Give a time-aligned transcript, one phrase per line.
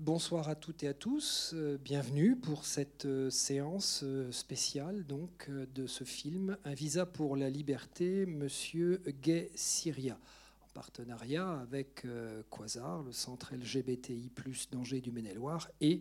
[0.00, 1.50] Bonsoir à toutes et à tous.
[1.52, 7.36] Euh, bienvenue pour cette euh, séance euh, spéciale donc de ce film Un visa pour
[7.36, 10.18] la liberté, Monsieur Gay Syria,
[10.62, 12.06] en partenariat avec
[12.48, 14.32] Quasar, le centre LGBTI+
[14.72, 16.00] d'Angers du Maine-et-Loire, et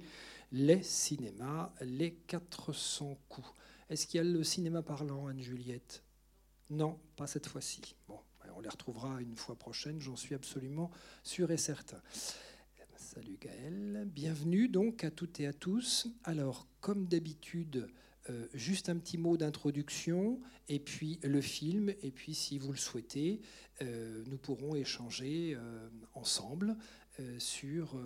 [0.54, 3.52] les cinémas Les 400 coups.
[3.90, 6.04] Est-ce qu'il y a le cinéma parlant, Anne-Juliette?
[6.70, 7.98] Non, pas cette fois-ci.
[8.08, 8.20] Bon,
[8.56, 10.90] on les retrouvera une fois prochaine, j'en suis absolument
[11.22, 12.02] sûr et certain.
[13.20, 16.08] Salut Gaël, bienvenue donc à toutes et à tous.
[16.24, 17.90] Alors, comme d'habitude,
[18.30, 22.78] euh, juste un petit mot d'introduction, et puis le film, et puis si vous le
[22.78, 23.42] souhaitez,
[23.82, 26.78] euh, nous pourrons échanger euh, ensemble
[27.40, 28.02] sur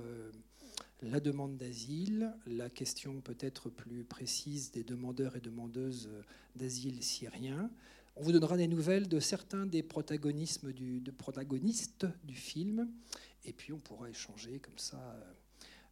[1.03, 6.09] la demande d'asile, la question peut-être plus précise des demandeurs et demandeuses
[6.55, 7.69] d'asile syriens.
[8.15, 10.65] On vous donnera des nouvelles de certains des protagonistes
[12.23, 12.89] du film
[13.43, 15.19] et puis on pourra échanger comme ça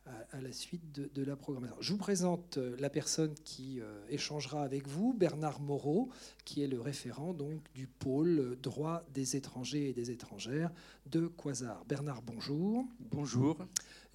[0.07, 1.77] euh, à, la suite de, la programmation.
[1.79, 6.09] Je vous présente euh, la personne qui euh, échangera avec vous, Bernard Moreau,
[6.43, 10.71] qui est le référent donc du pôle droit des étrangers et des étrangères
[11.05, 11.85] de Quasar.
[11.85, 12.83] Bernard, bonjour.
[13.11, 13.59] Bonjour.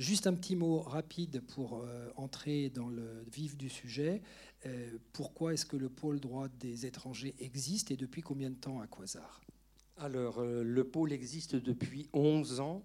[0.01, 4.23] Juste un petit mot rapide pour entrer dans le vif du sujet.
[5.13, 8.89] pourquoi est-ce que le pôle droit des étrangers existe et depuis combien de temps à
[8.89, 9.41] Quasar?
[9.99, 12.83] Alors, le pôle existe depuis 11 ans.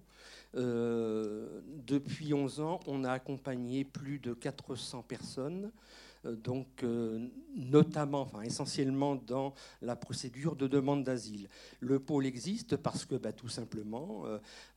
[0.56, 5.72] Euh, depuis 11 ans, on a accompagné plus de 400 personnes
[6.24, 11.50] donc euh, notamment, enfin essentiellement dans la procédure de demande d'asile.
[11.80, 14.24] Le pôle existe parce que bah, tout simplement,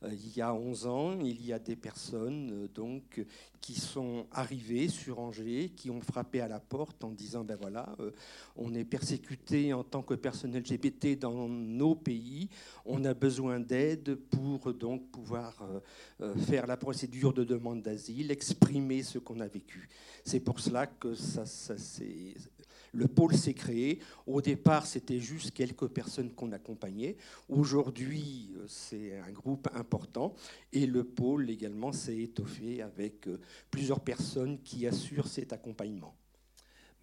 [0.03, 3.25] il y a 11 ans, il y a des personnes donc
[3.65, 7.95] qui sont arrivés sur Angers, qui ont frappé à la porte en disant ben voilà,
[7.99, 8.11] euh,
[8.55, 12.47] on est persécuté en tant que personne LGBT dans nos pays,
[12.85, 15.79] on a besoin d'aide pour donc pouvoir euh,
[16.21, 19.89] euh, faire la procédure de demande d'asile, exprimer ce qu'on a vécu.
[20.23, 21.15] C'est pour cela que
[22.95, 23.99] le pôle s'est créé.
[24.25, 27.17] Au départ, c'était juste quelques personnes qu'on accompagnait.
[27.49, 30.33] Aujourd'hui, euh, c'est un groupe important.
[30.71, 36.15] Et le pôle également s'est étoffé avec euh, plusieurs personnes qui assurent cet accompagnement.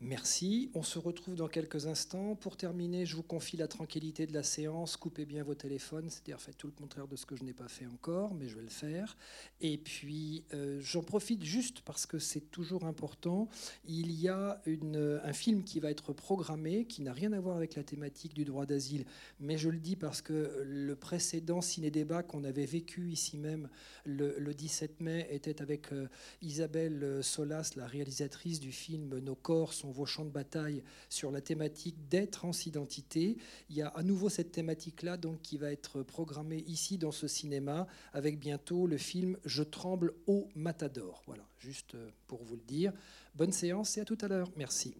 [0.05, 0.69] Merci.
[0.75, 2.35] On se retrouve dans quelques instants.
[2.35, 4.97] Pour terminer, je vous confie la tranquillité de la séance.
[4.97, 7.69] Coupez bien vos téléphones, c'est-à-dire faites tout le contraire de ce que je n'ai pas
[7.69, 9.17] fait encore, mais je vais le faire.
[9.61, 13.49] Et puis, euh, j'en profite juste parce que c'est toujours important.
[13.87, 17.77] Il y a un film qui va être programmé, qui n'a rien à voir avec
[17.77, 19.05] la thématique du droit d'asile,
[19.39, 23.69] mais je le dis parce que le précédent ciné-débat qu'on avait vécu ici même
[24.05, 26.09] le, 17 mai était avec euh,
[26.41, 31.41] Isabelle Solas, la réalisatrice du film Nos corps sont vos champs de bataille sur la
[31.41, 33.37] thématique des transidentités.
[33.71, 37.29] Il y a à nouveau cette thématique-là donc qui va être programmée ici dans ce
[37.29, 41.23] cinéma avec bientôt le film Je tremble au Matador.
[41.27, 42.93] Voilà, juste euh, pour vous le dire.
[43.35, 44.51] Bonne séance et à tout à l'heure.
[44.57, 44.95] Merci.